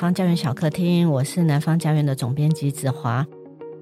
[0.00, 3.26] 方家园小客厅，我是南方家园的总编辑子华。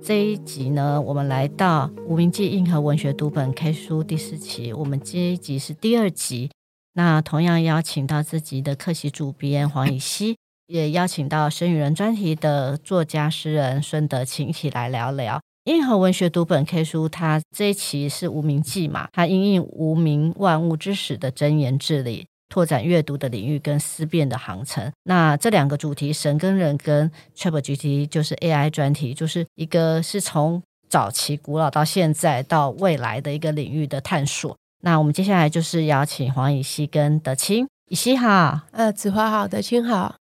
[0.03, 6.51] 这一集呢，我们来到无名记硬核文学读本 K 书第四期，我们这一集是第二集。
[6.95, 10.37] 那同样邀请到这集的客席主编黄以西，
[10.67, 17.09] 也邀请到生与人专题的作家诗人孙德清一起来聊聊硬核文学读本 K 书。
[17.09, 22.27] 它这一期是无名记嘛，它因应无名万物之始的真言治理。
[22.49, 34.57] 拓展阅读的领域跟思辨的航程，那这两个主题，神跟人跟 ChatGPT 就是 AI 专题，就是一个是从早期古老到现在到未来的一个领域的探索。
[34.81, 37.67] 那我们接下来就是邀请黄以西跟德清。
[37.91, 40.17] 以西好，呃，子华好，德清好。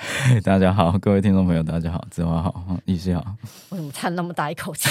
[0.44, 2.54] 大家好，各位听众朋友，大家好，子华好，
[2.86, 3.22] 乙熙好。
[3.70, 4.88] 为什么叹那么大一口气？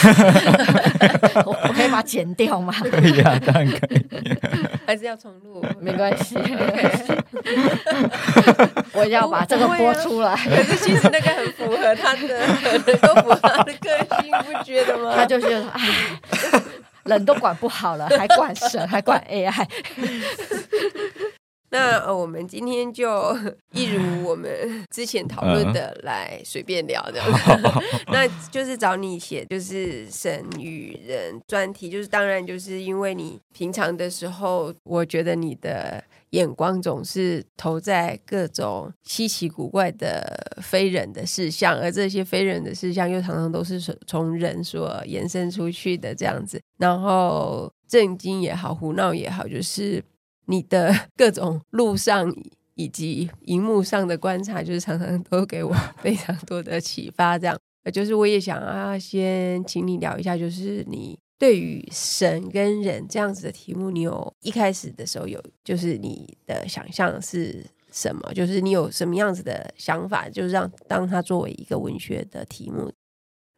[1.46, 2.72] 我我可以把它剪掉吗？
[2.80, 4.06] 可以啊，当然可以。
[4.86, 5.66] 还是要重录？
[5.80, 6.36] 没关系，
[8.94, 10.36] 我要把这个播出来。
[10.36, 13.90] 可是其实那个很符合他的，都符合他的个
[14.22, 15.14] 性，不觉得吗？
[15.16, 15.82] 他就觉得，哎，
[17.06, 19.68] 人都管不好了，还管神，还管 AI。
[21.72, 23.36] 那呃，我们今天就
[23.74, 24.50] 一如我们
[24.90, 27.28] 之前讨论的来随便聊这样，
[28.12, 50.04] 那就是找你写就是神与人专题，就是当然就是因为你平常的时候，我觉得你的眼光总是投在各种稀奇古怪的非人的事项，而这些非人的事项又常常都是从人所延伸出去的这样子，然后震惊也好，胡闹也好，就是。
[50.50, 52.36] 你的各种路上
[52.74, 57.38] 以及荧幕上的观察，就是常常都给我非常多的启发。
[57.38, 57.56] 这样，
[57.94, 68.34] 就是我也想啊，先请你聊一下，就是你对于神跟人这样子的题目，你有一开始的时候有，就是你的想象是什么？
[68.34, 72.92] 就是你有什么样子的想法，就是让当它作为一个文学的题目。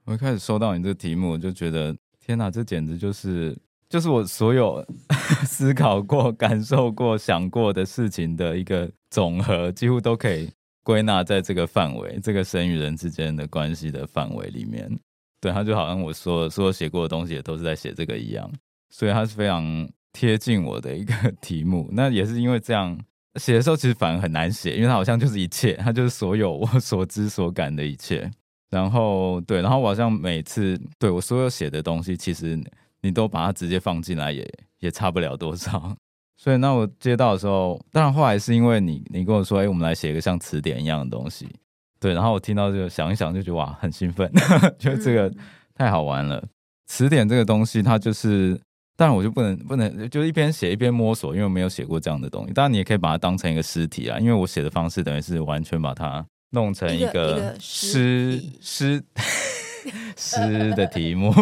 [0.04, 3.58] 我一开始收到你这个题目，我就觉得天哪，这简直就是。
[3.92, 4.82] 就是我所有
[5.46, 10.50] 思考过、感受过、想过的事情的一个总和，几乎都可以
[10.84, 14.90] 归纳在这个范围，这个神与人之间的关系的范围里面。
[15.40, 18.52] 对，他就好像我说所有写过的东西也都是在写这个一样，
[18.90, 21.90] 所以它是非常贴近我的一个题目。
[21.92, 22.98] 那也是因为这样
[23.40, 28.30] 写的时候，其实反而很难写，因为它好像就是一切，它就是所有我所知所感的一切。
[28.70, 32.62] 然后对，然后我好像每次对我所有写的东西，其实。
[33.02, 35.96] 你都把它直接放进来也，也也差不了多少。
[36.38, 41.48] 所以那我接到的时候，当然后来是因为你，你跟我说，哎、欸，我们来写一个像词典一样的东西。
[42.00, 44.28] 对，然后我听到这个，想一想就觉得哇，很兴奋，
[44.80, 45.32] 觉得这个
[45.76, 46.44] 太好玩了。
[46.88, 48.60] 词典这个东西，它就是，
[48.98, 52.54] 当然我就不能不能就一边写一边摸索，因为我没有写过这样的东西。
[52.54, 59.04] 当然你也可以把它当成一个诗体啊，因为我写的方式等于是完全把它弄成一个诗诗。
[60.18, 61.34] 诗的题目，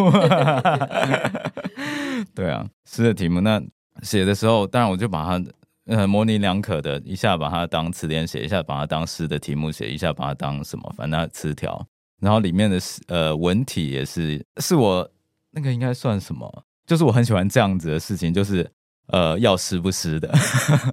[2.34, 3.40] 对啊，诗的题目。
[3.40, 3.62] 那
[4.02, 5.44] 写的时候，当然我就把它
[5.86, 11.86] 呃模棱两可的，一下把它当词典写，一下把它当诗的题目写，一下把它当什么，反正词条。
[12.20, 12.78] 然后里面的
[13.08, 15.10] 呃文体也是，是我
[15.50, 16.64] 那个应该算什么？
[16.86, 18.70] 就是我很喜欢这样子的事情，就是。
[19.12, 20.32] 呃，要诗不诗的，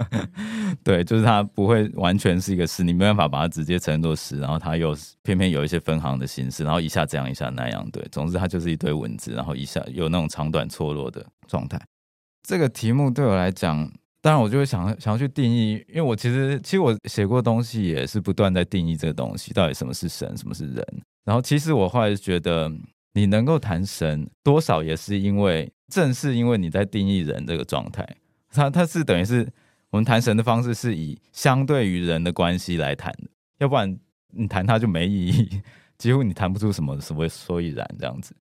[0.84, 11.80] 对，就是它不会完全是一个诗，你没办法把它直接称作诗，然后它又偏偏有一些分行的形式，然后一下这样一下那样，对，总之它就是一堆文字，然后一下有那种长短错落的状态。
[12.42, 13.88] 这个题目对我来讲，
[14.22, 20.84] 当然我就会想想要去定义，因为我其实其实我写过东西也是不断在定义这个东西，到底什么是神，什么是人。
[21.24, 22.72] 然后其实我后来觉得，
[23.14, 25.72] 你能够谈神，多少也是因为。
[25.88, 28.08] 正是因为你在定义人这个状态，
[28.52, 29.48] 它它是等于是
[29.90, 33.98] 我们谈神的方式是以相对于人的关系来谈的，要不然
[34.32, 35.62] 你谈它就没意义，
[35.98, 38.36] 几乎你谈不出什么所谓所以然这样子。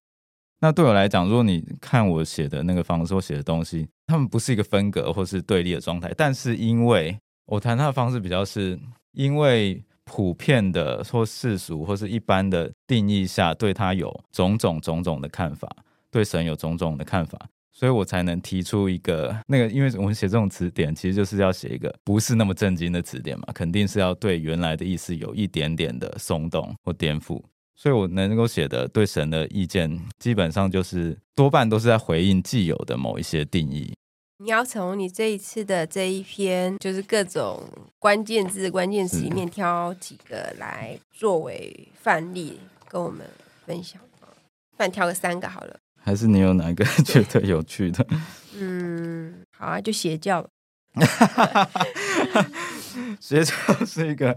[0.59, 8.77] 那对我来讲，如果你看我写的那个方式，我写的东西，他们不是一个分隔或是对立的状态，但是因为我谈它的方式比较是
[9.13, 15.69] 因为普遍的或世俗或是一般的定义下，对它有种种种种的看法。
[16.11, 17.37] 对神有种种的看法，
[17.73, 27.41] 所以我才能提出一个那个，因为我们写这种词典，其实就是要写一个不是那么正经的词典嘛，肯定是要对原来的意思有一点点的松动或颠覆。
[27.75, 33.93] 所以我能够写的对神的意见，基本上就是多半都是在回应既有的某一些定义。
[34.39, 37.63] 你要从你这一次的这一篇，就是各种
[37.99, 43.27] 关键字、关键词里面挑几个来作为范例，跟我们
[43.65, 44.01] 分享。
[44.75, 45.75] 不然挑个三个好了。
[46.07, 48.07] 还是你有哪一个 觉得有趣的？
[48.57, 50.47] 嗯，好啊，就邪教。
[53.19, 53.53] 邪教
[53.85, 54.33] 是一个，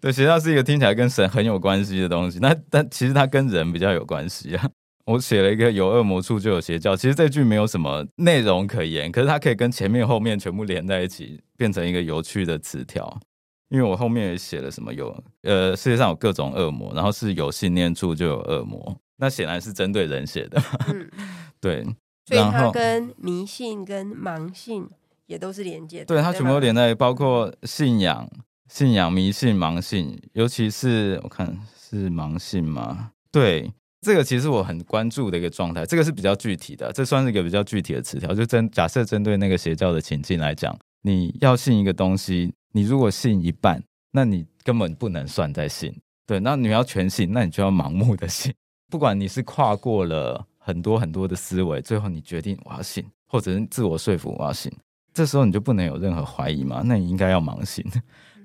[0.00, 4.66] 对，邪教是一个听起来跟神很有关系的东西，那但其实它跟人比较有关系啊。
[5.04, 13.20] 我写了一个有恶魔处就有邪教，其实这句没有什么内容可言，可是它可以跟前面后面全部连在一起，变成一个有趣的词条。
[13.68, 20.62] 因为我后面也写了什么有呃世界上有各种恶魔，然后是有信念处就有恶魔，那显然是针对人写的。
[20.88, 21.10] 嗯，
[21.60, 21.84] 对，
[22.26, 24.88] 所以它跟迷信跟盲信
[25.26, 26.06] 也都是连接的。
[26.06, 28.28] 对，它全部都连在，包括信仰、
[28.68, 33.12] 信仰、迷信、盲信，尤其是我看是盲信吗？
[33.32, 42.52] 对，这个其实我很关注的一个状态，这个是比较具体的，这算是一个比较具体的词条，就针假设针对那个邪教的情境来讲，你要信一个东西。
[42.72, 45.98] 你如果信一半，那你根本不能算在信。
[46.26, 48.52] 对，那你要全信，那你就要盲目的信。
[48.90, 54.72] 不管你是跨过了很多很多的思维，最后你决定我要信，或者是自我说服我要信，
[55.12, 56.82] 这时候你就不能有任何怀疑嘛？
[56.84, 57.84] 那你应该要盲信。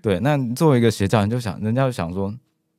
[0.01, 2.33] 对，那作为一个邪教，你就想，人家就想说，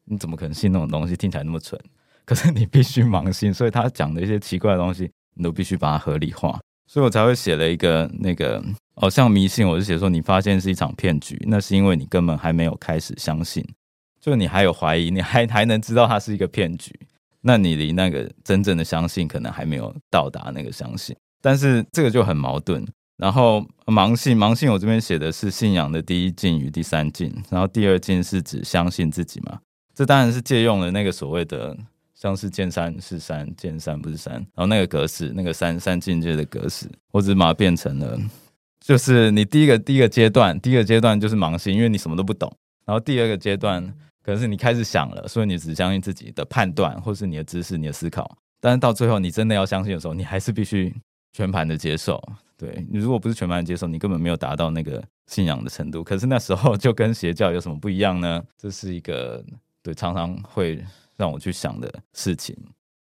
[0.05, 1.17] 你怎么可能信那种东西？
[1.17, 1.81] 听起来那么蠢。
[2.25, 6.61] 可是你必须盲信，所以他讲的一些奇怪的东西，你都必须把它合理化。
[6.87, 8.63] 所以我才会写了一个那个。
[8.97, 13.67] 哦，像迷信，我就写说你发现是一场骗局，那是因为你根本还没有开始相信，
[14.21, 16.95] 就你还有怀疑，你还还能知道它是一个骗局，
[17.43, 22.87] 那你离那个真正的相信可能还没有到达那个相信，但是这个就很矛盾。
[23.19, 29.61] 然后盲信，盲信我这边写的是信仰的第一境与第三境，然后第二境是指相信自己嘛，
[29.95, 31.77] 这当然是借用了那个所谓的
[32.15, 38.19] 像是见山是山，见山不是山，然后那个格式，那个三三境界的格式，我只把它变成了。
[38.81, 42.53] 就是你第一个第一个阶段，第一个阶段就是盲信，因为你什么都不懂。
[42.85, 48.39] 然后第二个阶段，可是你开始想了，所以你只相信自己的判断，或是你的知识、你的思考。
[48.61, 50.95] 但是到最后，你真的要相信的时候，你还是必须
[51.33, 52.23] 全盘的接受。
[52.57, 56.05] 对，你如果不是全盘接受，你根本没有达到那个信仰的程度。
[56.05, 58.41] 可是那时候就跟邪教有什么不一样呢？
[58.57, 59.45] 这是一个
[59.83, 60.81] 对常常会
[61.17, 62.57] 让我去想的事情。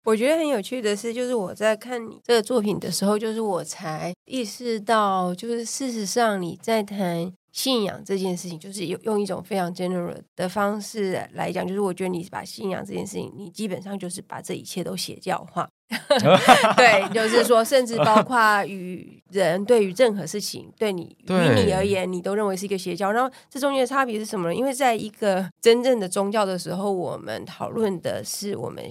[0.03, 15.65] 我觉得很有趣的是，就是我在看你这个作品的时候，就是我才意识到，就是事实上你在谈信仰这件事情，就是用用一种非常 general 的方式来讲，就是我觉得你把信仰这件事情，你基本上就是把这一切都邪教化。
[16.75, 23.09] 对，就是说，甚至包括与人对于任何事情，对你于你而言，你都认为是一个邪教。
[23.09, 24.53] 然后这中间的差别是什么呢？
[24.53, 28.83] 因为在一个真正的宗教的时候，我们讨论的是我们。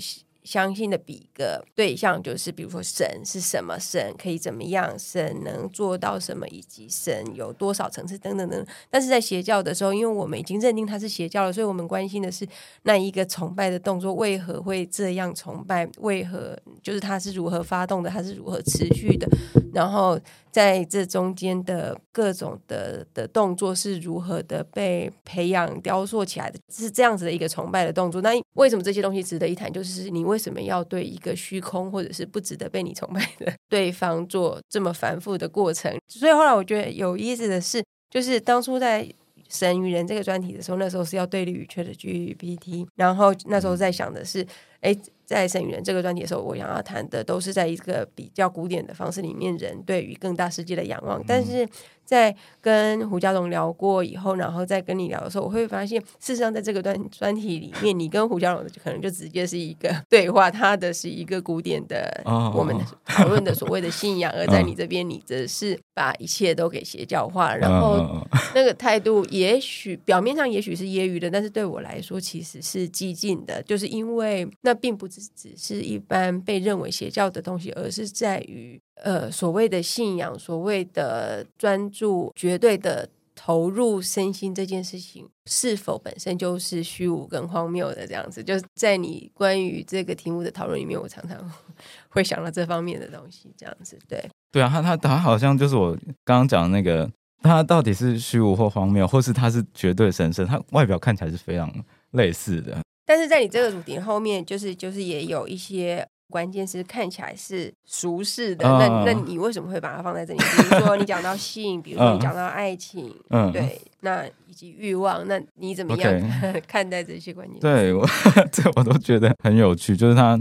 [0.45, 8.67] 相信的比个对象就是，比如说神是什么，神可以怎么样，神能做到什么，以及神有多少层次等等等。
[8.91, 12.47] 但是在邪教的时候，因为我们已经认定他是邪教了，所以我们关心的是
[12.83, 19.27] 那一个崇拜的动作为何会这样崇拜，为何就是它是如何发动的，它是如何持续的，
[19.73, 20.21] 然后
[20.51, 28.21] 在这中间的各种的的动作是如何的被培养雕塑起来的，是这样子的一个崇拜的动作。
[28.21, 29.73] 那为什么这些东西值得一谈？
[29.73, 35.97] 就是你为为什么要对一个虚空或者是不值得被你崇拜的 对方做这么繁复的过程？
[36.09, 39.09] 所以后来我觉得有意思的是，就是当初在
[39.49, 44.45] 神与人这个专题的时候，那时候是要对立于 ChatGPT，然后那时候在想的是，
[44.81, 51.69] 哎，在神与人这个专题的时候，我想要谈的都是在一个比较古典的方式里面，人对于更大世界的仰望，但是。
[52.05, 62.23] 在跟胡家龙聊过以后，然后再跟你聊的时候，我会发现，事实上，在这个专专题里面，你跟胡家龙的可能就直接是一个对话，他的是一个古典的
[62.55, 78.81] 我们讨论的所谓的信仰，而在你这边，你则是把一切都给邪教化，然后那个态度，也许表面上也许是揶揄的，但是对我来说，其实是激进的，就是因为那并不只只是一般被认为邪教的东西，而是在于。
[79.03, 88.43] 呃，所谓的信仰，所谓的专注，绝对的投入身心这件事情，是否本身就是虚无跟荒谬的这样子？
[88.43, 91.39] 就是在你关于这个题目的讨论里面，我常常
[92.09, 93.99] 会想到这方面的东西，这样子。
[94.09, 95.93] 对，对啊，他他他好像就是我
[96.25, 97.11] 刚刚讲的那个，
[97.43, 100.47] 他到底是虚无或荒谬，或是他是绝对神圣？
[100.47, 101.69] 他外表看起来是非常
[102.13, 106.07] 类似的，但是在你这个主题后面，就是就是也有一些。
[106.31, 110.39] 关键是看起来是俗世的，那那你为什么会把它放在这里？
[110.39, 116.31] 比如说你讲到性，比如说你讲到爱情，嗯，对，那以及欲望，那你怎么样
[116.67, 117.61] 看待这些观念？
[117.61, 118.07] 对我
[118.51, 120.37] 这我都觉得很有趣，就是他，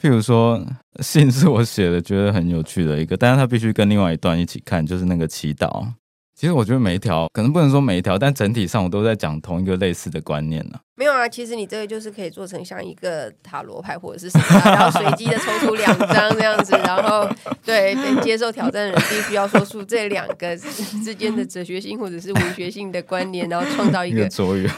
[0.00, 0.60] 譬如说
[1.00, 5.86] 性是我写的，觉得很有趣的一个，但是他必须跟另外一段一起看，就是那个祈祷。
[6.40, 10.80] 其实我觉得每一条可能不能说每一条，但整体上我都在讲同一个类似的观念呢、啊。
[10.96, 17.28] 没有啊，其实你这个就是可以做成像一个塔罗牌或者是什么，然后随机的抽出两张这样子，然后
[17.62, 24.26] 对被接受挑战的人必须要说出这两个之间的哲学性或者是文学性的关联，然后创造一个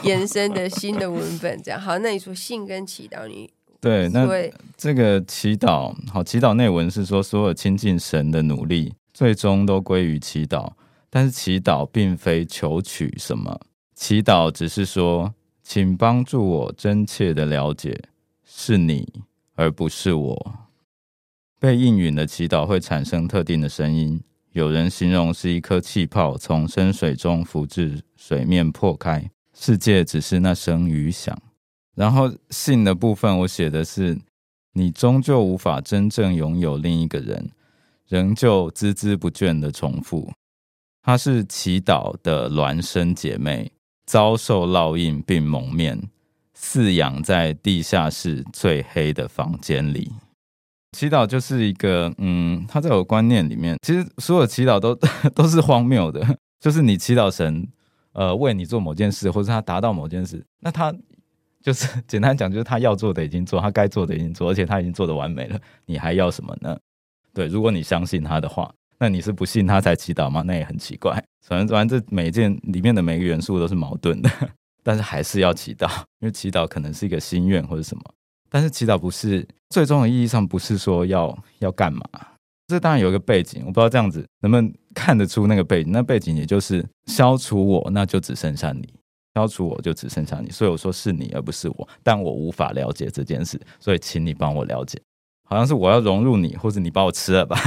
[0.03, 1.57] 延伸的新的文本。
[1.63, 4.27] 这样好，那你说信跟祈祷， 你对那
[4.75, 10.69] 这个祈祷好，祈祷内文是说所有亲近神的努力最终都归于祈祷。
[11.15, 13.61] 但是祈祷并非求取什么，
[13.93, 18.05] 祈祷只是说，请帮助我真切的了解
[18.43, 19.21] 是你，
[19.53, 20.55] 而不是我。
[21.59, 24.19] 被应允的祈祷会产生特定的声音，
[24.53, 31.39] 有人形容是一颗气泡从深水中浮至水面破开，世界只是那声余响。
[31.93, 34.17] 然后信的部分，我写的是，
[34.71, 37.51] 你终究无法真正拥有另一个人，
[38.07, 40.33] 仍旧孜孜不倦的重复。
[41.05, 43.69] 她是祈祷的孪生姐妹，
[44.05, 46.01] 遭受烙印并蒙面，
[46.57, 50.13] 饲养在地下室最黑的房间里。
[50.93, 54.95] 祈祷就是一个，嗯，他在我观念里面，其实所有祈祷都
[55.35, 56.25] 都是荒谬的。
[56.61, 57.67] 就是你祈祷神，
[58.13, 60.95] 呃，为你做某件事，或者他达到某件事，那他
[61.61, 66.77] 就是简单讲，就是他要做的已经做，他该做的已经做，而且他已经做的完美了，你还要什么呢？
[67.33, 68.73] 对，如果你相信他的话。
[69.03, 70.43] 那你是不信他才祈祷吗？
[70.43, 71.11] 那也很奇怪。
[71.45, 74.29] 反正反正这每一件里面的每个元素都是矛盾的，
[74.81, 75.89] 但是还是要祈祷，
[76.21, 78.03] 因为祈祷可能是一个心愿或者什么。
[78.49, 82.01] 但是祈祷不是最终的意义上不是说要要干嘛。
[82.69, 85.91] 这当然有一个背景，我不知道这样子能不能看得出那个背景。
[85.91, 88.83] 那背景也就是消除我，那就只剩下你；
[89.35, 90.49] 消除我就只剩下你。
[90.49, 94.97] 所以我说是你而不是我，但我无法了解这件事，所以请你帮我了解。
[95.45, 97.59] 好像是我要融入你，或者你把我吃了吧。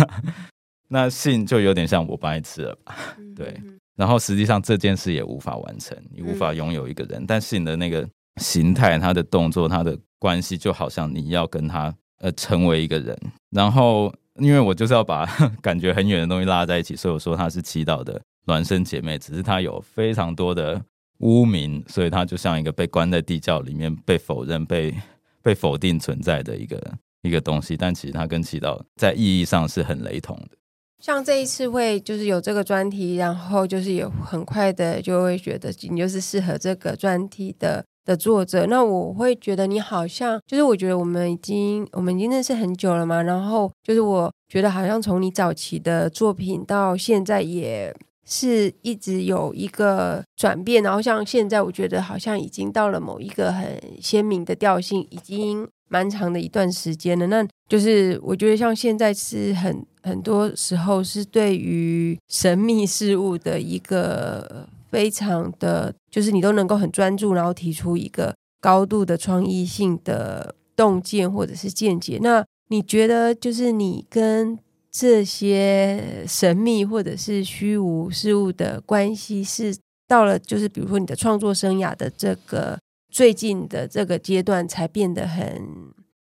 [0.89, 2.95] 那信就有点像我不爱吃了吧，
[3.35, 3.61] 对。
[3.97, 7.25] 然后实际上这件事也无法完成，你无法拥有一个人。
[7.27, 13.19] 但信的那个形态、他的动作、他的关系，就好像你要跟他呃成为一个人。
[13.51, 15.25] 然后因为我就是要把
[15.63, 19.19] 感觉很远的东西拉在一起，所以我说他是祈祷的孪生姐妹。
[19.19, 20.79] 只是他有非常多的
[21.21, 24.95] 污名，所以他就像一个被关在地窖里面被否认、被
[25.43, 27.79] 被否定存在的一个一个东西。
[27.79, 30.51] 但其实他跟祈祷在意义上是很雷同的。
[31.03, 38.67] 像这一次会就是有这个专题，然后就是有很快的就会觉得你就是适合这个专题的的作者。
[38.67, 47.95] 那我会觉得你好像就是我觉得我们已经我们已经认识很久了嘛，然后就是我觉得好像从你早期的作品到现在也
[48.27, 55.69] 是一直有一个转变，然后像现在我觉得好像已经到了某一个很鲜明的调性，已经。
[55.89, 72.19] 蛮长的一段时间了，那就是我觉得像现在是很很多时候是对于神秘事物的一个非常的，就是你都能够很专注，然后提出一个高度的创意性的洞见或者是见解。
[72.21, 74.59] 那你觉得就是你跟
[74.91, 79.77] 这些神秘或者是虚无事物的关系是
[80.09, 82.77] 到了，就是比如说你的创作生涯的这个。
[83.17, 85.63] 最近的这个阶段才变得很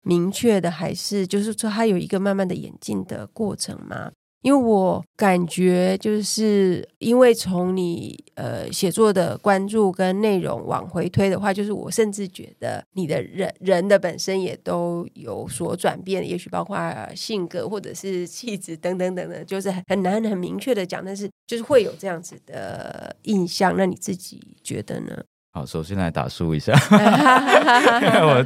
[0.02, 4.12] 明确的，还是就是说它有一个慢慢的演进的过程吗？
[4.42, 16.78] 因为我感觉就是因为从你呃写作的关注跟内容往回推的话，就是我甚至觉得你的人人的本身也都有所转变，也许包括
[17.16, 23.78] 性格或者是气质等等等等，就是很难很明确的讲，但是就是会有这样子的印象。
[23.78, 25.24] 那你自己觉得呢？
[25.54, 26.72] 好，首先来打书一下，
[28.24, 28.46] 我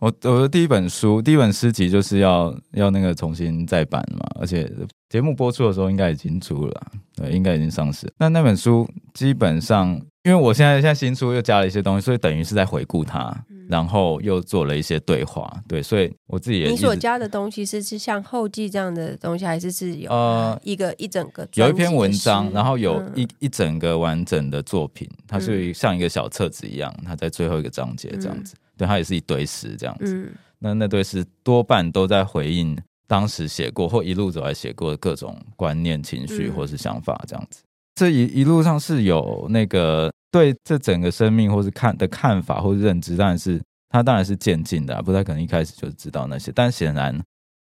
[0.00, 4.68] 我我的第一本书，第一本诗集就是要要那个重新再版嘛，而且
[5.08, 6.86] 节目播出的时候应该已经出了，
[7.16, 8.12] 对，应该已经上市。
[8.18, 13.36] 那那本书基本上，因为我现在现在新书又加了一些东西，所以等于是在回顾它。
[13.68, 16.70] 然后又做了一些对话，对，所以我自己也。
[16.70, 30.32] 你所加的东西是是像后记这样的东西，还是是有呃一个一整个有一篇文章，然后有一一整个完整的作品，它是像一个小册子一样，它在最后一个章节这样子，对，它也是一堆诗这样子。
[30.58, 32.74] 那那堆诗多半都在回应
[33.08, 37.64] 当时写过或一路走来写过的各种观念、情绪或是想法这样子。
[37.96, 40.08] 这一一路上是有那个。
[40.30, 46.52] 对这整个生命，或是看的看法，或是认知，当然是他当然是渐进的，不太可能一开始就知道那些。
[46.54, 47.18] 但显然，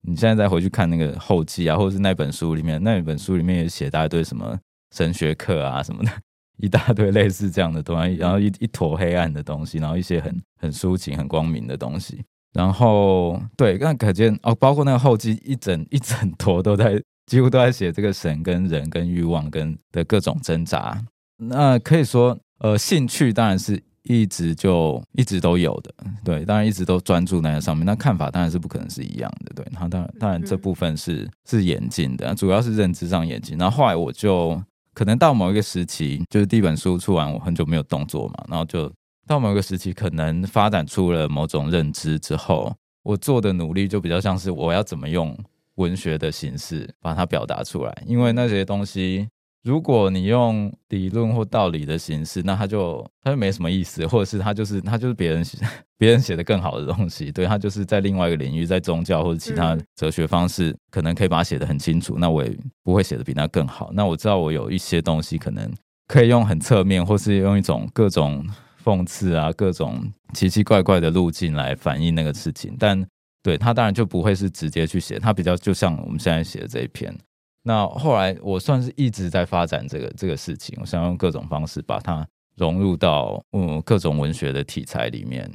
[0.07, 4.57] 你现在再回去看那个后记啊，或者是那本书里面，那本书里面也写大堆什么
[4.95, 6.11] 神学课啊什么的，
[6.57, 12.23] 一大堆类似这样的东西，然后一一坨黑暗的东西，然后一些很很抒情、很光明的东西。
[12.53, 21.01] 然后对，那可见哦，包括那个后记一整一整坨都在几乎都在写这个神跟人跟欲望跟的各种挣扎。
[21.37, 25.93] 那可以说，呃，兴趣当然是一直就一直都有的，
[26.23, 27.85] 对，当然一直都专注在那上面。
[27.85, 29.65] 那看法当然是不可能是一样的，对。
[29.71, 33.57] 然后当然当然这部分是是演进的，主要是认知上演进。
[33.57, 34.61] 然后后来我就
[34.93, 38.91] 可能到某一个时期，就是第一本书出完，我很久没有动作嘛，然后就
[39.27, 45.37] 到某一个时期，可能发展出了某种认知之后，我做的努力就比较像是我要怎么用
[45.75, 49.27] 文学的形式把它表达出来，因为那些东西。
[49.63, 55.57] 如果你用理论或道理的形式，那它就它就没什么意思，或者是它就是它就是别人写
[55.97, 62.53] 别人写的更好的东西，对，它就是在另外一个领域，在宗教或者其他哲学方式，可能可以把它写得很清楚，那我也
[62.83, 63.89] 不会写得比那更好。
[63.93, 65.71] 那我知道我有一些东西可能
[66.09, 68.45] 可以用很侧面，或是用一种各种
[68.83, 73.03] 讽刺啊、各种奇奇怪怪的路径来反映那个事情，但
[73.41, 77.15] 对他当然就不会是直接去写，他比较就像我们现在写的这一篇。
[77.63, 85.49] 那后来我算是一直在发展这个这个事情，我想用各种方式把它融入到嗯各种文学的题材里面。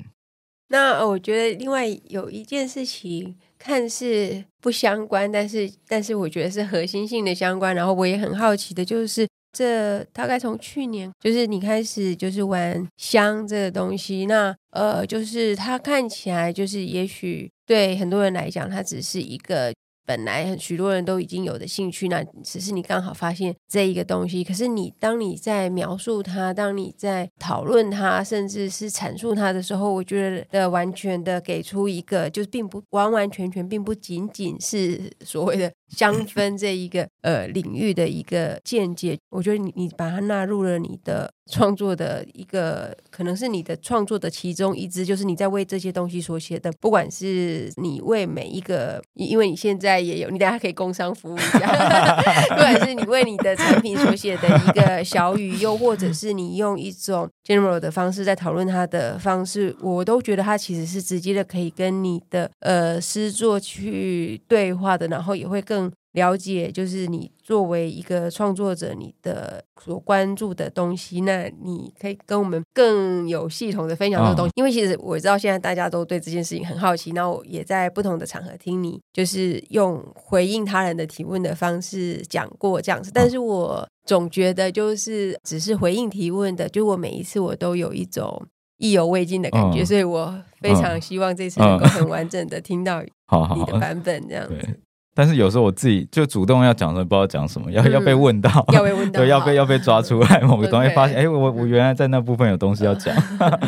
[0.70, 7.75] 那我觉得另外有一件事情看似不相关，但是但是我觉得是核心性的相关。
[7.75, 9.26] 然后我也很好奇的就是，
[9.58, 19.72] 这大概从去年就是你开始就是玩香这个东西，那呃就是它看起来就是也许对很多人来讲，它只是一个。
[20.08, 24.42] 本来许多人都已经有的兴趣，那只是你刚好发现这一个东西。
[24.42, 35.70] 可是你当你在描述它，当你在讨论它，甚至是阐述它的时候，我觉得完全的给出一个，就是并不完完全全，并不仅仅是所谓的。
[35.88, 51.58] 香氛这一个呃领域的一个见解，我觉得你你把它纳入了你的创作的一个，可能是你的创作的其中一支，就是你在为这些东西所写的，不管是你为每一个，因为你现在也有，你等下可以工商服务一下，
[52.50, 65.90] 不管是你为你的产品所写的一个小语，又或者是你用一种 general 的方式在讨论它的方式，我都觉得它其实是直接的可以跟你的呃诗作去对话的，然后也会更。
[66.12, 74.50] 更了解，就是你作为一个创作者，你的所关注的东西，那你可以跟我们更有系统的分享这个东西。
[74.50, 83.11] 哦、因为其实我知道现在大家都对这件事情很好奇，那我也在不同的场合听你，就是用回应他人的提问的方式讲过这样子。
[83.12, 88.46] 但是我总觉得，就是只是回应提问的，就我每一次我都有一种
[88.78, 94.80] 意犹未尽的感觉，哦、所以我非常希望这次能够很完整的听到你的版本这样子。
[95.18, 103.12] 但是有时候我自己就主动要讲的，不知道讲什么，要要被问到， 要被问到，对，要被要被抓出来 某个东西，发现哎，我我原来在那部分有东西要讲。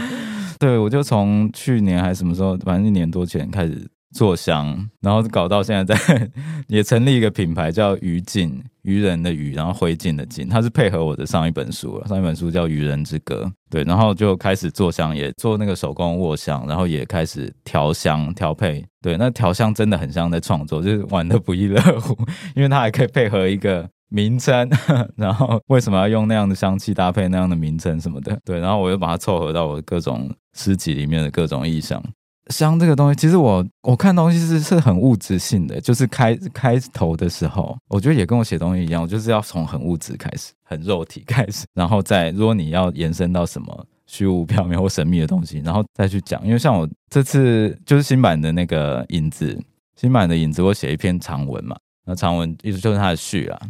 [0.60, 3.84] 对，我就从去年还是什么时候，反正一年多前开始。
[4.12, 6.30] 做香，然后搞到现在在
[6.68, 22.16] 也成立一个品牌叫鱼烬，渔人的鱼，然后灰烬的烬，它是配合我的上一本书了，上一本书叫《渔人之歌》，对，然后就开始做香，也做那个手工卧香，然后也开始调香调配，对，那调香真的很像在创作，就是玩得不亦乐乎，
[22.56, 24.68] 因为它还可以配合一个名称，
[25.16, 32.02] 然后为什么要用那样的香气搭配那样的名称什么的，对，然后我又把它凑合到我各种诗集里面的各种意象。
[32.50, 46.44] 香这个东西，其实我我看东西是是很物质性的，就是开开头的时候，我觉得也跟我写东西一样，我就是要从很物质开始，很肉体开始，然后再如果你要延伸到什么虚无缥缈或神秘的东西，然后再去讲。
[46.44, 49.58] 因为像我这次就是新版的那个影子，
[49.96, 53.60] 新版的影子，我写一篇长文嘛，那长文意思就是它的序啊，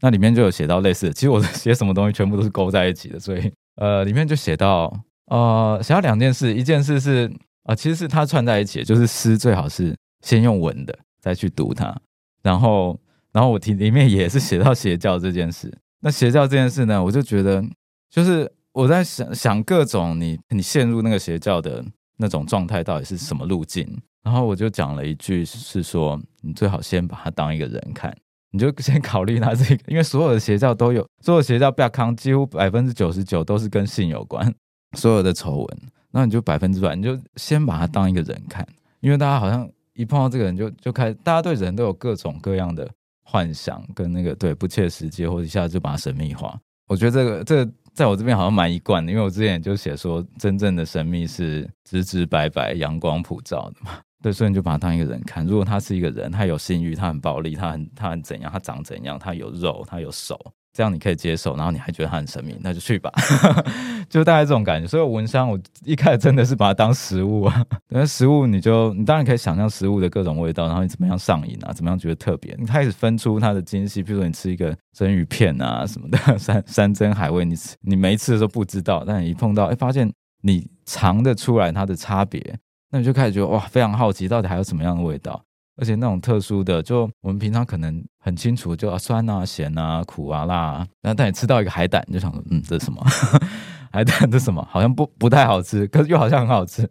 [0.00, 4.92] 那里面就有写到类似的，其实我写什么东西全部都是勾在一起的，所以呃，里面就写到
[5.26, 7.30] 呃，写到两件事，一件事是。
[7.68, 11.94] 啊，其实是它串在一起，就是诗最好是先用文的，再去读它。
[12.42, 12.98] 然后，
[13.30, 15.70] 然后我题里面也是写到邪教这件事。
[16.00, 17.62] 那邪教这件事呢，我就觉得，
[18.08, 21.84] 就是我在想想各种你你陷入那个邪教的
[22.16, 23.86] 那种状态到底是什么路径。
[24.22, 28.16] 然后我就讲了一句，是说你最好先把它当一个人看，
[28.50, 34.54] 你就先考虑它这个，因为所有的邪教都有，所有邪教不要康，几乎百分之九十九都是跟性有关，
[34.96, 35.78] 所有的丑闻。
[36.10, 38.66] 那你就百分之百，你就先把他当一个人看，
[39.00, 42.88] 因为大家好像一碰到这个人就就开，大家对人都有各种各样的
[43.22, 46.58] 幻想跟那个对不切实际，或者一下子就把它神秘化。
[46.86, 53.98] 我觉得这个这个在我这边好像蛮一贯的，因为我之前就写说，真正的神秘是直直白白、阳光普照的嘛。
[54.22, 55.46] 对，所以你就把他当一个人看。
[55.46, 60.36] 如果他是一个人，他有性欲，他很暴力，他很他很怎样，他长怎样，他有肉，他有手，
[60.72, 63.10] 这样你可以接受，然后你还觉得它很神秘，那就去吧，
[64.08, 64.86] 就大概这种感觉。
[64.86, 67.64] 所以闻香，我一开始真的是把它当食物啊。
[67.90, 74.02] 那食物你就你当然可以想象食物的各种味道，然后你怎么样上瘾啊，怎么样觉得特别，你开始分出它的精细。
[74.02, 80.08] 比如说你吃一个蒸鱼片啊什么的， 山山珍海味，你吃你每一次的时候不知道，但你一碰到，哎，发现
[80.42, 82.40] 你尝得出来它的差别，
[82.90, 85.42] 那你就开始觉得哇，非常好奇，到底还有什么样的味道。
[85.78, 93.00] 而且那种特殊的，就我们平常可能很清楚，就啊酸啊、咸啊、苦啊、辣啊，然后但你吃到一个海胆，就想说，嗯，这是什么？
[93.90, 94.66] 海胆这是什么？
[94.70, 96.86] 好像不不太好吃，可是又好像很好吃，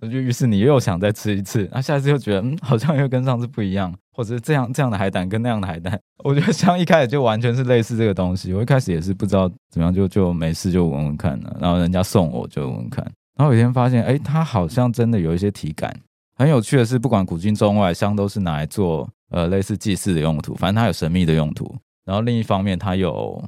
[0.00, 8.52] 那 就于是你又想再吃一次，那下次又觉得，嗯，好像又跟上次不一样，或者是这样这样的海胆跟那样的海胆， 我觉得像一开始就完全是类似这个东西。
[8.52, 13.02] 我一开始也是不知道怎么样，就就没事就闻闻看了，然后人家送我就闻闻看，
[13.36, 15.92] 然后有一天发现，哎，它好像真的有一些体感。
[16.36, 21.74] 很有趣的是，不管古今中外，香都是拿来做呃类似祭祀的用途，反正它有神秘的用途。
[22.04, 23.42] 然后另一方面，它有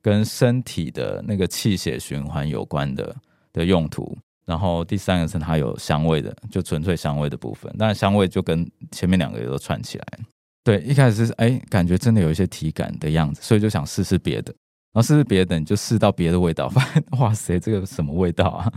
[0.00, 3.14] 跟身体的那个气血循环有关的
[3.52, 4.16] 的用途。
[4.44, 7.72] 然后第三个是它有香味的，就纯粹香味的部分。
[7.78, 10.04] 当然香味就跟前面两个也都串起来。
[10.64, 14.52] 对，一开始是哎，感觉真的有一些体感的样子，所以就想试试别的。
[14.92, 18.72] 然后试试别的，你就试到别的味道，发现哇塞，这个什么味道啊？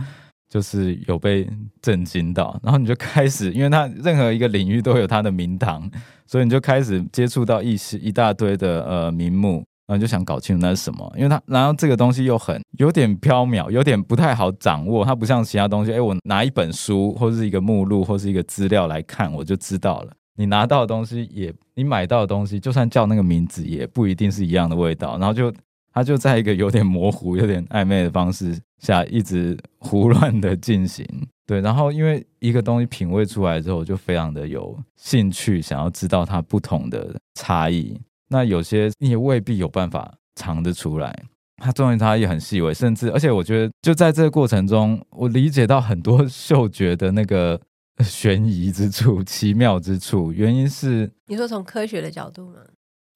[0.48, 1.48] 就是有被
[1.82, 5.90] 震惊到，然后你就开始，因为它任何一个领域都有它的名堂，
[6.26, 20.12] 所以你就开始接触到一些一大堆的呃名目，然后就想搞清楚那是什么，因为它然后这个东西又很有点飘渺，有点不太好掌握，它不像其他东西，哎，我拿一本书或是一个目录或是一个资料来看，我就知道了。
[20.36, 25.52] 你拿到的东西也，你买到的东西，就算叫那个名字，也不一定是一样的味道，然后就。
[25.96, 31.06] 他就在一个有点模糊、有点暧昧的方式下，一直胡乱的进行。
[31.46, 37.98] 对，然后因为一个东西品味出来之后，就非常的有兴趣，想要知道它不同的差异。
[38.28, 41.18] 那有些你也未必有办法尝得出来，
[41.56, 47.58] 它中间差异很细微，甚至而且我觉得就在这个过程中，我理解到很多嗅觉的那个
[48.04, 50.30] 悬疑之处、奇妙之处。
[50.30, 52.56] 原因是你说从科学的角度吗？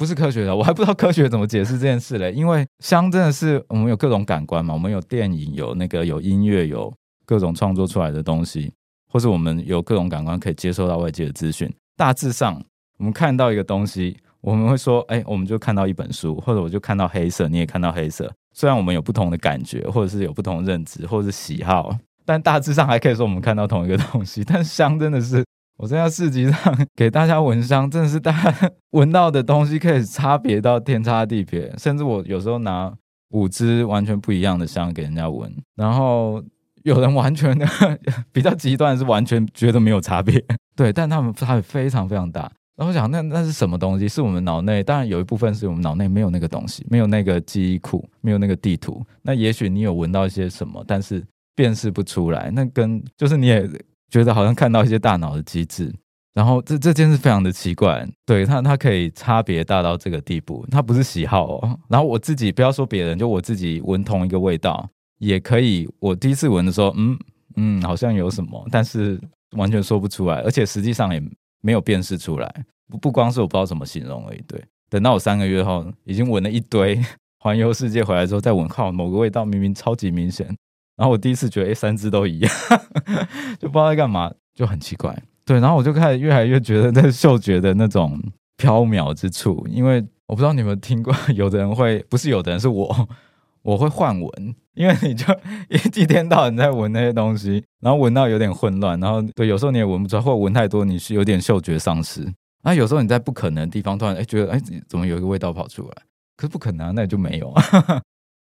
[0.00, 2.32] 不是科学的， 我还不知道科学怎么解释这件事嘞。
[2.32, 6.90] 因为香真的是我们有各种感官嘛，我们有电影，有那个有音乐，有
[7.26, 8.72] 各种创作出来的东西，
[9.12, 11.70] 或是我们有各种感官可以接收到外界的资讯。
[11.98, 12.64] 大致上，
[12.96, 18.32] 我们看到一个东西，我们会说，哎，我们就看到一本书，或者我就看到黑色，你也看到黑色。
[18.54, 24.42] 虽然我们有不同的感觉，或者是有不同的认知，或者是喜好，但大致上还可以说我们看到同一个东西。
[24.42, 25.44] 但香真的是。
[25.80, 26.58] 我在市集上
[26.94, 32.92] 给大家闻香，真的是大家 闻到的东西可以差别到天差地别，甚至我有时候拿
[33.30, 36.42] 五支完全不一样的香给人家闻，然后
[36.82, 37.66] 有人完全的
[38.30, 40.44] 比较极端是完全觉得没有差别，
[40.76, 42.42] 对，但他们差别非常非常大。
[42.76, 44.06] 然后我想，那那是什么东西？
[44.06, 49.02] 是我们脑内，当然有一部分是我们脑内没有那个东西，没有那个记忆库，没有那个地图。
[49.22, 52.50] 那也许你有闻到一些什么，但是辨识不出来。
[52.50, 53.66] 那跟就是你也。
[54.10, 55.94] 觉得好像看到一些大脑的机制，
[56.34, 61.78] 然后这这件事非常的奇怪，对，它它可以差别大到这个地步，它不是喜好哦。
[61.88, 65.88] 然后我自己不要说别人，就我自己闻同一个味道也可以。
[66.00, 67.18] 我第一次闻的时候，嗯
[67.56, 69.20] 嗯，好像有什么，但是
[69.56, 71.22] 完全说不出来，而且实际上也
[71.60, 72.64] 没有辨识出来。
[72.88, 74.42] 不不光是我不知道怎么形容而已。
[74.48, 77.00] 对，等到我三个月后已经闻了一堆
[77.38, 80.52] 环游世界回来之后再闻，靠，某个味道明明超级明显。
[81.00, 82.52] 然后我第一次觉得，哎，三只都一样，
[83.58, 85.16] 就不知道在干嘛，就很奇怪。
[85.46, 88.20] 对，然后我就开始越来越觉得那嗅觉的那种
[88.58, 93.08] 飘渺之处，因为我不知道你们听过，有的人会，不是有的人是我，
[93.62, 95.24] 我会换闻，因为你就
[95.70, 102.30] 一天到晚在闻那些东西，然后闻到有点混乱，然后对，有时候你也闻不出来，或者闻太多，你是有点嗅觉丧失。
[102.62, 106.02] 那有时候你在不可能的地方突然哎觉得哎怎么有一个味道跑出来，
[106.36, 107.62] 可是不可能啊，那也就没有啊。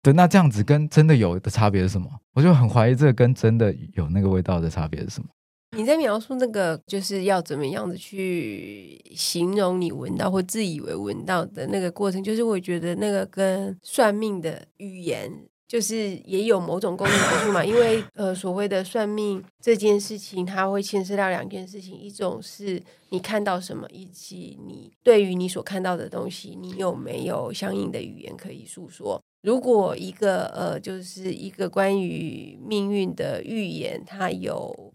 [0.02, 2.08] 对，那这样子跟真的有的差别是什么？
[2.34, 5.28] 我就很怀疑这个跟真的有那个味道的差别是什么？
[5.76, 15.30] 你在描述那个就是要怎么样子去形容你闻到或自以为闻到的那个过程，就是我觉得那个跟算命的语言。
[15.70, 29.22] 就是也有某种功能之处嘛，因为呃，所谓的算命这件事情，它会牵涉到两件事情，一种是你看到什么，以及你对于你所看到的东西，你有没有相应的语言可以诉说。
[29.42, 34.92] 如果一个呃，就是一个关于命运的预言，它有。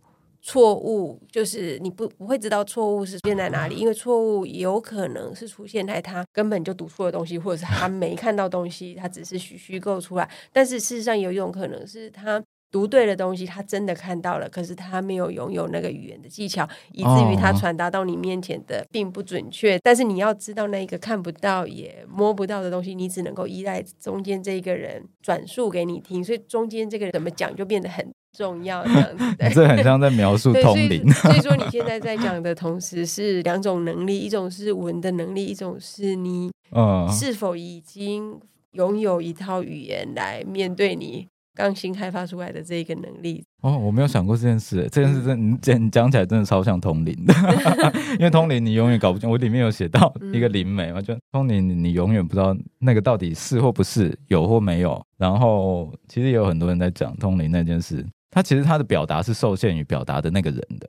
[0.47, 10.29] 错误就是你不不会知道错误是出现在哪里，因为错误有可能是出现在他根本就读错的东西，或者是他没看到东西，他只是虚虚构出来。
[10.53, 12.39] 但是事实上有一种可能是他
[12.71, 19.79] 读对的东西，他真的看到了，可是他没有拥有那个语言的技巧，以至于他传达到你面前的并不准确。
[19.79, 28.05] 但是你要知道，那一个看不到也摸不到的东西，你只能够依赖中间这一个人转述给你听，所以中间这个人怎么讲就变得很
[28.37, 28.83] 重要。
[28.83, 29.25] 这样子，
[29.55, 31.09] 这很像在描述通灵。
[31.11, 36.51] 所以说， 你现在在讲的同时是两种能力，一种是文的能力，一种是你
[37.09, 38.37] 是否已经
[38.71, 41.27] 拥有一套语言来面对你。
[41.55, 44.87] 刚新开发出来的这一个能力哦，我没有想过这件事。
[44.91, 47.33] 这件事真，你讲你讲起来真的超像通灵的，
[48.19, 49.27] 因为通灵你永远搞不清。
[49.29, 55.01] 我里面有写到一个灵媒嘛，就通灵你永远不知道那个到底是或不是，有或没有。
[55.17, 60.87] 然后其实也有很多人在讲通灵那件事，他其实他的表达是受限于表达的那个人的。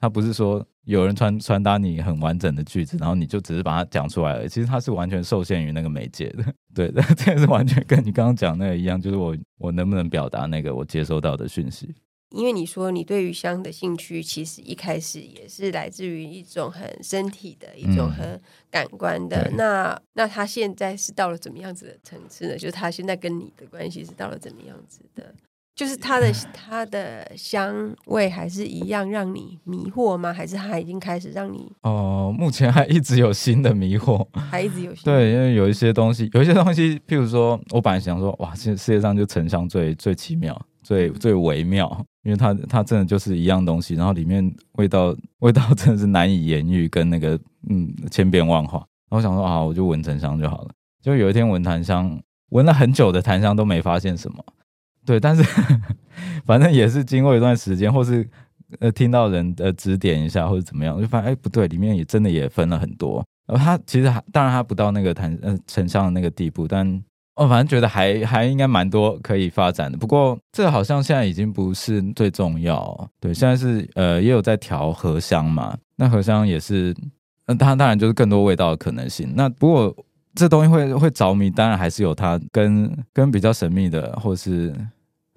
[0.00, 4.48] 他不是说有人传传达你很完整的句子，然后你就只是把它讲出来了。
[4.48, 11.94] 其实它是完全受限于那个媒介的， 对的， 这是完全跟你刚刚讲那个一样，就是我我能不能表达那个我接收到的讯息。
[12.30, 18.38] 因为你说你对于香的兴趣，其实一开始也是来自于一种很身体的一种很
[18.70, 19.48] 感官的。
[19.50, 22.52] 嗯、那那他现在是到了怎么样子的层次呢？
[22.58, 25.34] 就是他现在跟你的关系是到了怎么样子的？
[25.78, 30.32] 就是它的它的香味还是一样让你迷惑吗？
[30.32, 32.36] 还是它已经开始让你哦、呃？
[32.36, 41.88] 目前还一直有新的迷惑，还一直有新的对，因为有一些东西，有一些东西，譬如说，我本来想说，哇，世世界上就沉香最最奇妙、最最微妙，
[42.24, 47.38] 因为它它真的就是一样东西，然后里面味道 味道真的是难以言喻，跟那个
[47.70, 48.78] 嗯千变万化。
[49.08, 50.70] 然后我想说啊，我就闻沉香就好了。
[51.00, 54.44] 就有一天闻檀香，闻了很久的檀香都没发现什么。
[55.08, 55.42] 对，但是
[56.44, 58.28] 反正也是经过一段时间，或是
[58.78, 63.24] 呃听到人的指点一下，或者怎么样，我就发现哎不对，里面也真的也分了很多。
[63.46, 66.86] 然后他其实还当然他不到那个檀呃沉香的那个地步，但、
[67.36, 69.96] 哦、反正觉得还还应该蛮多可以发展的。
[69.96, 73.08] 不过这好像现在已经不是最重要。
[73.18, 76.94] 对，现在是呃也有在调合香嘛，那合香也是，
[77.46, 79.32] 那、呃、它当然就是更多味道的可能性。
[79.34, 79.96] 那不过
[80.34, 84.74] 这东西会会着迷，当然还是有它跟跟比较神秘的，或是。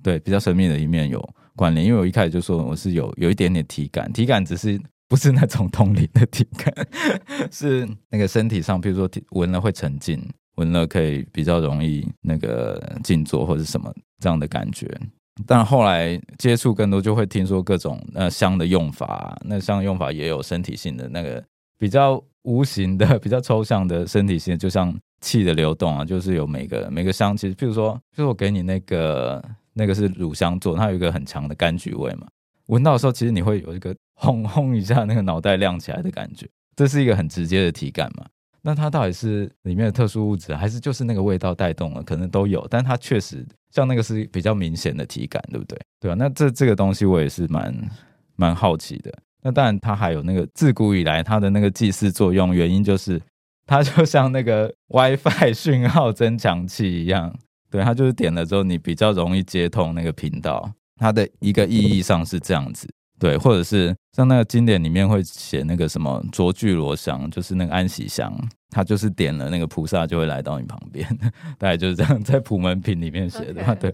[0.03, 1.21] 对，比较神秘的一面有
[1.55, 6.73] 关联，因为我一开始就说我是有有一点点体感，体感只是不是那种通灵的体感，
[7.51, 10.19] 是那个身体上，比如说闻了会沉静，
[10.55, 14.89] 闻了可以比较容易那个静坐或者什么这样的感觉。
[15.45, 21.43] 但后来接触更多，就会听说各种呃香的用法，那香的用法也有身体性的那个
[21.77, 29.43] 比较无形的、比较抽象的身体性，就像气的流动啊，就是有每个每个香，其实譬如说，就是我给你那个。
[29.73, 32.27] 那个是乳香做，它有一个很强的柑橘味嘛。
[32.67, 38.25] 闻到的时候，其实你会有一个轰轰一下，那个脑袋亮起来的感觉，这是一个很直接的体感嘛。
[38.61, 42.03] 那它到底是里面的特殊物质，还是就是那个味道带动了？
[42.03, 45.79] 可能都有，但它确实像那个是比较明显的体感，对不对？
[45.99, 47.75] 对啊，那这这个东西我也是蛮
[48.35, 49.11] 蛮好奇的。
[49.41, 53.19] 那当然，它还有那个自古以来它的那个祭祀作用，原因就是
[53.65, 57.35] 它就像那个 WiFi 讯号增强器一样。
[57.71, 60.71] 对，它就是点了之后，你比较容易接通那个频道。
[60.97, 68.31] 它的一个意义上是这样子，对，或者是像那个经典里面会写那个什么卓聚罗香，就是那个安息香，
[68.69, 71.07] 它就是点了那个菩萨就会来到你旁边，
[71.57, 73.75] 大概就是这样，在普门品里面写的。
[73.77, 73.91] 对，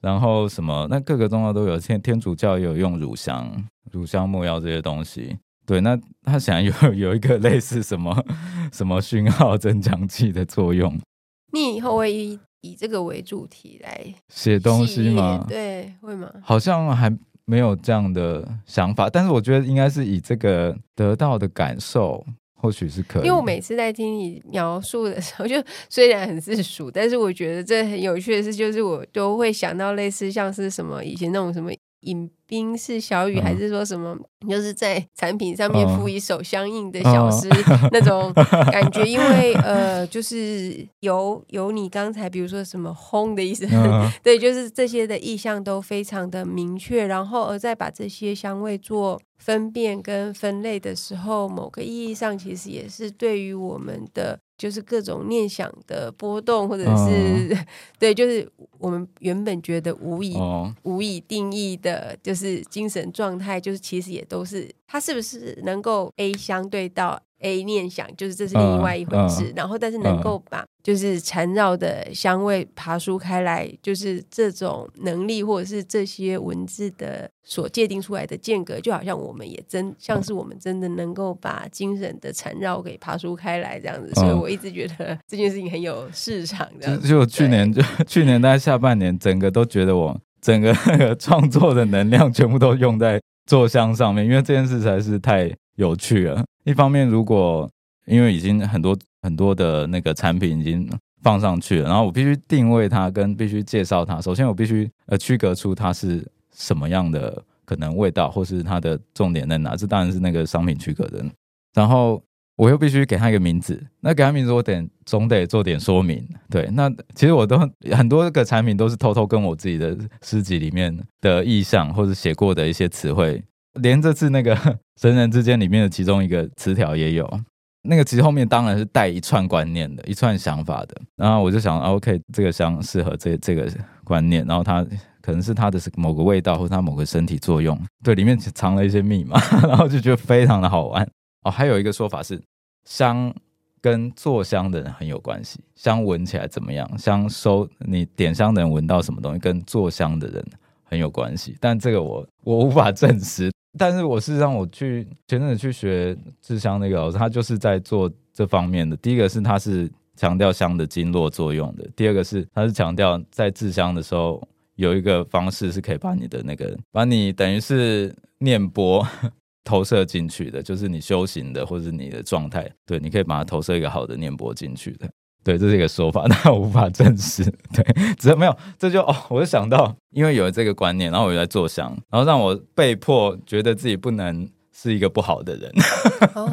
[0.00, 3.52] 然后什么那各个宗教都有，天天主教也有用乳香、
[3.92, 5.36] 乳香木药这些东西。
[5.66, 8.24] 对，那它显然有有一个类似什么
[8.72, 10.98] 什么讯号增强器的作用。
[11.52, 15.44] 你以后会以这个为主题来写东西吗？
[15.48, 16.30] 对，会吗？
[16.42, 22.24] 好像还没有这样的想法，但是我觉得应该是以这个得到的感受，
[22.54, 23.26] 或许是可以。
[23.26, 25.54] 因为我每次在听你描述的时候， 就
[25.88, 31.70] 虽然很世俗，但是我觉得这很有趣的事，就是我都会想到类似像是什么以前那种什么。
[32.06, 34.16] 饮冰是小雨，还是说什么？
[34.48, 37.48] 就是在产品上面附一首相应的小诗
[37.90, 38.32] 那种
[38.72, 43.66] 感觉，因为呃，就是有有你刚才比如说什么轰的意思，
[44.22, 54.38] 对，就是这些的意象都非常的明确，然后而再把这些香味做分辨跟分类的时候，某个意义上其实也是对于我们的。
[54.56, 57.66] 就是各种念想的波动，或者是、嗯、
[57.98, 67.20] 对，就是我们原本觉得无以、哦、无以定义的，就是精神状态，就是其实也都是它是不是能够 A 相对到。
[67.46, 86.96] A 念想就是这是另外一回事，嗯嗯、然后但是能够把就是缠绕的香味爬梳开来，就是这种能力或者是这些文字的所界定出来的间隔，就好像我们也真像是我们真的能够把精神的缠绕给爬梳开来这样子，所以我一直觉得这件事情很有市场的。
[86.98, 90.20] 就就去年就去年大概下半年，整个都觉得我。
[90.38, 96.44] 整个那个创作的能量全部都用在做香上面，因为这件事实在是太有趣了。
[96.66, 97.70] 一方面，如果
[98.06, 100.88] 因为已经很多很多的那个产品已经
[101.22, 104.20] 放上去了，然后我必须定位它，跟必须介绍它。
[104.20, 109.76] 首先，我必须呃区隔出它是什么样的可能味道，或是它的重点在哪。
[109.76, 111.24] 这当然是那个商品区隔的。
[111.72, 112.20] 然后
[112.56, 113.80] 我又必须给它一个名字。
[114.00, 116.28] 那给它名字，我得总得做点说明。
[116.50, 117.56] 对，那其实我都
[117.92, 123.42] 很多个产品都是偷偷跟我自己的诗集里面的意象，或者写过的一些词汇，
[123.76, 124.56] 连这次那个
[125.00, 127.40] 神人之间里面的其中一个词条也有。
[127.88, 131.00] 那个其实后面当然是带一串观念的，一串想法的。
[131.14, 133.70] 然后我就想，OK，这个香适合这这个
[134.02, 134.44] 观念。
[134.44, 134.84] 然后它
[135.20, 137.80] 可能是它的某个味道，或者它某个身体作用。
[138.02, 141.08] 对，里面藏了一些密码， 然后就觉得非常的好玩。
[141.44, 142.42] 哦，还有一个说法是，
[142.84, 143.32] 香
[143.80, 145.60] 跟做香的人很有关系。
[145.76, 146.90] 香闻起来怎么样？
[146.98, 150.44] 香收你点香的人闻到什么东西，跟做香的人
[150.82, 151.56] 很有关系。
[151.60, 153.52] 但这个我我无法证实。
[153.78, 158.96] 但是我事实上，我去前阵子去学制香那个老师，他就是在做这方面的。
[158.96, 164.42] 第一个是他是强调香的经络作用的，第二个是他是强调在制香的时候
[164.76, 169.06] 有一个方式是可以把你的那个，把你等于是念波
[169.64, 175.08] 投射进去的，就是你修行的或者是你的状态，对，你可以把它投射一个好的念波进去的。
[175.46, 177.44] 对，这是一个说法， 但我无法证实。
[177.72, 177.84] 对，
[178.18, 185.72] 只是没有，这就哦，我就想到，因为有了这个观念，然后我就在做香，然后让我被迫觉得自己不能是一个不好的人。
[186.34, 186.52] 哦、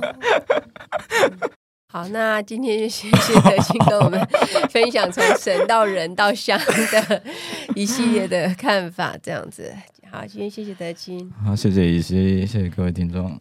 [1.91, 4.23] 好，那今天就谢谢 德钦跟我们
[4.69, 7.23] 分享从神到人到香的
[7.73, 9.73] 一系列的看法，这样子。
[10.12, 11.32] 好，今天谢谢德清。
[11.43, 13.39] 好，谢谢乙熙，谢谢各位听众。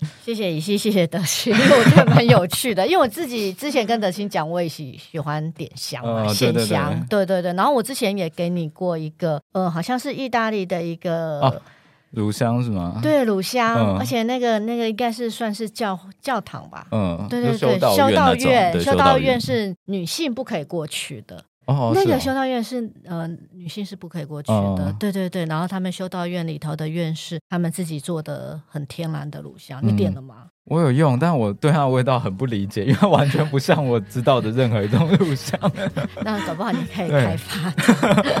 [0.24, 2.86] 谢谢以西，谢谢德清，因为我觉得蛮有趣的。
[2.86, 7.52] 因为我自己之前跟德清讲，我也喜喜欢点香嘛，献、哦、香，对对对。
[7.54, 11.62] 然后我之前也给你过一个，呃，好像是意大利的一个、哦、
[12.10, 12.98] 乳香是吗？
[13.02, 16.86] 对，乳香，嗯、而且那个那个应该是算是教教堂吧？
[16.90, 21.44] 嗯，对对对，修道院，修道院是女性不可以过去的。
[21.70, 25.44] 哦，那个修道院是呃女性是不可以过去的，哦、对对对。
[25.46, 30.46] 然后他们修道院里头的院士，他们自己做的很天然的乳香，你点了吗？
[30.64, 35.58] 我有用，但我对它的味道很不理解，因为完全不像我知道的任何一种乳香。
[36.22, 37.72] 那搞不好你可以开发。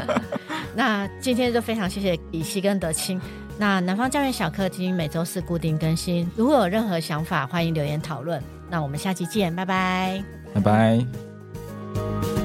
[0.76, 3.20] 那今天就非常谢谢乙熙跟德清。
[3.58, 8.42] 那南方教育小客厅每周四固定更新，如果有任何想法，欢迎留言讨论。
[8.70, 12.39] 那我们下期见，拜拜，拜拜。